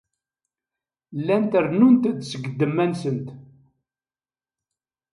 Llant 1.19 1.57
rennunt-d 1.65 2.19
seg 2.25 2.43
ddemma-nsent. 2.51 3.27